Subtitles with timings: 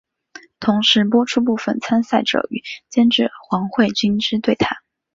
[0.59, 4.77] 同时播出部分参赛者与监制黄慧君之对谈。